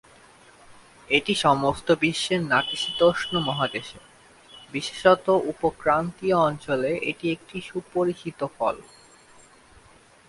এটি 1.09 1.33
সমস্ত 1.35 1.87
বিশ্বের 1.99 2.41
নাতিশীতোষ্ণ 2.43 3.33
মহাদেশে, 3.39 3.99
বিশেষত 4.71 5.25
উপ-ক্রান্তীয় 5.49 6.37
অঞ্চলে 6.39 6.91
এটি 7.01 7.25
একটি 7.31 7.57
সুপরিচিত 7.61 8.39
ফল। 8.57 8.75